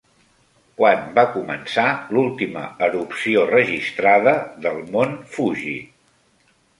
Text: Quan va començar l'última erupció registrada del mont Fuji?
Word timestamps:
Quan 0.77 1.01
va 1.17 1.25
començar 1.33 1.83
l'última 2.17 2.63
erupció 2.87 3.43
registrada 3.51 4.33
del 4.65 4.81
mont 4.97 5.15
Fuji? 5.37 5.75